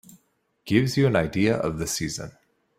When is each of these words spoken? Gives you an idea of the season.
Gives 0.65 0.97
you 0.97 1.05
an 1.05 1.15
idea 1.15 1.55
of 1.57 1.77
the 1.77 1.85
season. 1.85 2.31